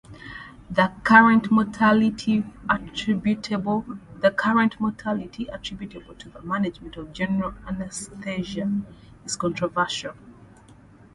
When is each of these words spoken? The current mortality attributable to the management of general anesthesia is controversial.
The 0.67 0.91
current 1.03 1.51
mortality 1.51 2.43
attributable 2.67 3.83
to 6.15 6.29
the 6.31 6.41
management 6.43 6.97
of 6.97 7.13
general 7.13 7.53
anesthesia 7.67 8.81
is 9.23 9.35
controversial. 9.35 10.15